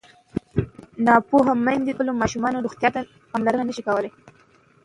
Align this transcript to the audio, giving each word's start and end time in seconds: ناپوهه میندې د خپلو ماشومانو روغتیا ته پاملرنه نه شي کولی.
ناپوهه 1.05 1.53
میندې 1.65 1.91
د 1.91 1.95
خپلو 1.95 2.11
ماشومانو 2.21 2.63
روغتیا 2.65 2.89
ته 2.95 3.01
پاملرنه 3.31 3.63
نه 3.69 3.73
شي 3.75 3.83
کولی. 3.87 4.09